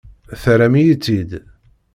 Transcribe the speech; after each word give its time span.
Terram-iyi-tt-id. 0.41 1.31